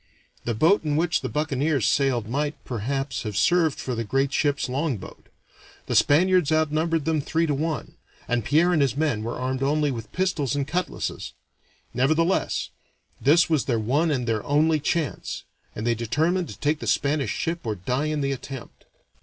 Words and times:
The 0.45 0.55
boat 0.55 0.83
in 0.83 0.95
which 0.95 1.21
the 1.21 1.29
buccaneers 1.29 1.85
sailed 1.87 2.27
might, 2.27 2.55
perhaps, 2.65 3.21
have 3.21 3.37
served 3.37 3.79
for 3.79 3.93
the 3.93 4.03
great 4.03 4.33
ship's 4.33 4.67
longboat; 4.67 5.27
the 5.85 5.93
Spaniards 5.93 6.51
outnumbered 6.51 7.05
them 7.05 7.21
three 7.21 7.45
to 7.45 7.53
one, 7.53 7.93
and 8.27 8.43
Pierre 8.43 8.73
and 8.73 8.81
his 8.81 8.97
men 8.97 9.21
were 9.21 9.37
armed 9.37 9.61
only 9.61 9.91
with 9.91 10.11
pistols 10.11 10.55
and 10.55 10.67
cutlasses; 10.67 11.33
nevertheless 11.93 12.71
this 13.21 13.47
was 13.47 13.65
their 13.65 13.77
one 13.77 14.09
and 14.09 14.27
their 14.27 14.43
only 14.43 14.79
chance, 14.79 15.43
and 15.75 15.85
they 15.85 15.93
determined 15.93 16.49
to 16.49 16.57
take 16.57 16.79
the 16.79 16.87
Spanish 16.87 17.29
ship 17.29 17.59
or 17.63 17.75
to 17.75 17.81
die 17.85 18.05
in 18.05 18.21
the 18.21 18.31
attempt. 18.31 18.85